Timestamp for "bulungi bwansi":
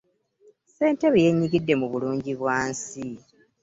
1.91-3.05